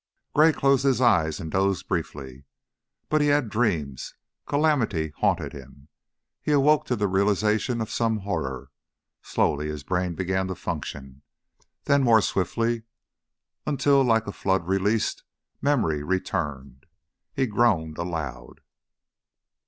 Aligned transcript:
Gray 0.33 0.51
closed 0.51 0.83
his 0.83 0.99
eyes 0.99 1.39
and 1.39 1.51
dozed 1.51 1.87
briefly. 1.87 2.45
But 3.07 3.21
he 3.21 3.27
had 3.27 3.51
dreams; 3.51 4.15
calamity 4.47 5.13
haunted 5.17 5.53
him; 5.53 5.89
he 6.41 6.51
awoke 6.53 6.87
to 6.87 6.95
the 6.95 7.07
realization 7.07 7.79
of 7.81 7.91
some 7.91 8.21
horror. 8.21 8.71
Slowly 9.21 9.67
his 9.67 9.83
brain 9.83 10.15
began 10.15 10.47
to 10.47 10.55
function, 10.55 11.21
then 11.83 12.01
more 12.01 12.19
swiftly, 12.19 12.81
until, 13.67 14.01
like 14.01 14.25
a 14.25 14.31
flood 14.31 14.65
released, 14.67 15.21
memory 15.61 16.01
returned. 16.01 16.87
He 17.35 17.45
groaned 17.45 17.99
aloud. 17.99 18.61